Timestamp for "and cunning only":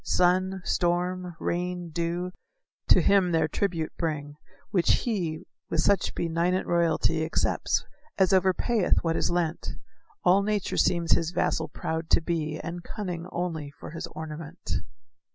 12.59-13.73